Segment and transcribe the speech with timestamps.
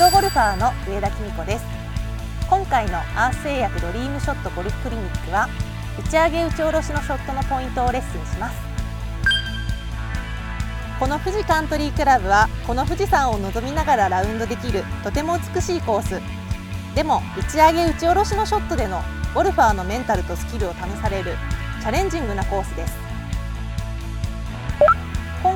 [0.00, 1.64] ロゴルファーの上田紀美子です。
[2.48, 5.46] 今回のアース製薬ドリームショットゴルフクリニックは
[5.98, 8.56] 打ち上げ打ち下ろしのショットのポイントをレッスンします。
[10.98, 16.18] この富士カントリークラブはこの富士山を望みながらラウンドできるとても美しいコース。
[16.94, 19.02] でも打ち上げ打ち下ろしのショットでの
[19.34, 21.36] ゴルファーのメンタルとスキルを試される
[21.82, 23.09] チャレンジングなコースです。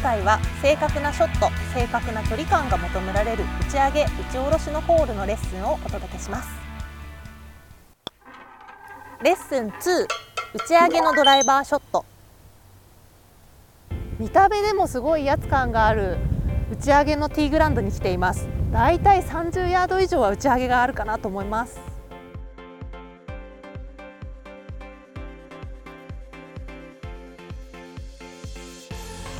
[0.00, 6.48] 回は正確なショット正確な距離感が求められる打ち上げ打ち下ろしのホールのレッスンをお届けします。
[9.22, 10.06] レッスン2
[10.54, 12.04] 打ち上げのドライバーショット。
[14.18, 16.18] 見た目でもすごい威圧感がある
[16.72, 18.48] 打ち上げのティーグラウンドに来ています。
[18.72, 21.97] だいたい30ヤード以上は打ち上げがあるかなと思います。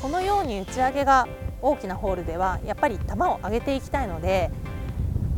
[0.01, 1.27] このように打ち上げが
[1.61, 4.51] 大きなホールではやっぱり球を上げていきたいので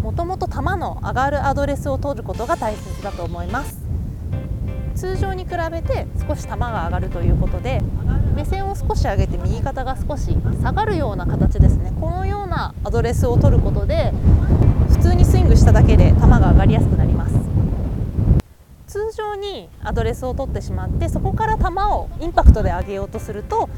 [0.02, 3.78] もともと球の上がるアドレスを取ることが大切だと思います。
[4.94, 7.80] 通常に比べて少し球が上がるということで
[8.34, 11.92] 目線を少し上げて右肩が少し下がるような形ですね。
[11.98, 14.12] このようなアドレスを取ることで
[14.90, 17.34] 普通にスイングしただけで球が上がりやすくなります。
[18.86, 23.70] 通常にアドレスを取ってしまってそこから球をインパクトで上げようとすると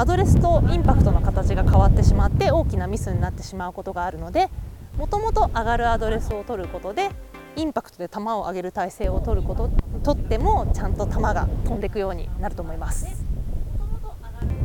[0.00, 4.48] アドレスとインパクトの形が変わってしまって大きなミスになってしまうことがあるので
[4.96, 7.10] もともと上がるアドレスを取ることで
[7.54, 9.70] インパクトで球を上げる体勢を取ること
[10.02, 13.08] 取ってもちゃんと球が飛んでいくようになると思います。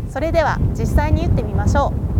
[0.10, 2.15] それでは実際に打ってみましょう。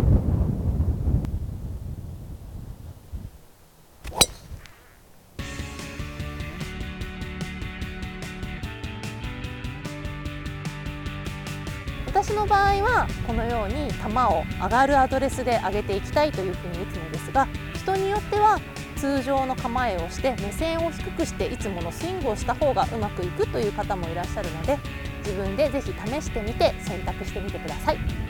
[12.16, 18.58] 私の場合はこのように球を上がるアドレスで上げていきたいというふうに打つのですが人によっては
[18.96, 24.78] 通常の構えをして目線を低くしていつものスイングをした方がうまくいくという方もいらっしゃるので
[25.26, 28.25] 自分でぜひ試してみて選択してみてください。